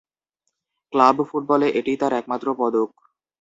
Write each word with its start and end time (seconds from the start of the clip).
Club 0.93 1.17
ফুটবলে 1.29 1.67
এটিই 1.79 1.97
তার 2.01 2.13
একমাত্র 2.13 2.47
পদক। 2.59 2.89